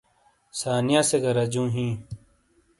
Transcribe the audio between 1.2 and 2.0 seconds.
گہ رجوں ہی۔